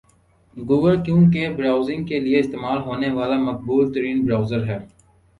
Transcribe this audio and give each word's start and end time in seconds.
Google 0.57 0.95
چونکہ 1.05 1.49
browsing 1.57 2.05
کے 2.05 2.19
لئے 2.19 2.39
استعمال 2.39 2.77
ہونے 2.85 3.09
والا 3.17 3.37
مقبول 3.41 3.93
ترین 3.93 4.25
برؤزر 4.25 4.61
ہے 4.67 4.79